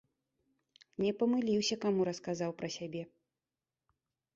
[1.03, 3.03] Не памыліўся, каму расказаў пра сябе.